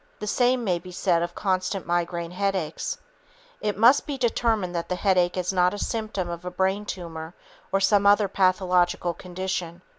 [0.17, 2.97] The same may be said of constant migraine headaches.
[3.61, 7.35] It must be determined that the headache is not a symptom of a brain tumor
[7.71, 9.83] or some other pathological condition.